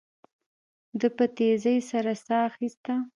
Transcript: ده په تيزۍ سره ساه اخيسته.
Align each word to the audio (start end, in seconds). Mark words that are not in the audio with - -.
ده 0.99 1.07
په 1.17 1.25
تيزۍ 1.37 1.77
سره 1.91 2.13
ساه 2.25 2.43
اخيسته. 2.49 2.93